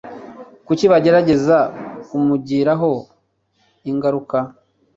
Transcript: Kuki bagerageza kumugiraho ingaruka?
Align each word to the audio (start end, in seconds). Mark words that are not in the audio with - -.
Kuki 0.67 0.85
bagerageza 0.91 1.57
kumugiraho 2.07 2.91
ingaruka? 3.91 4.37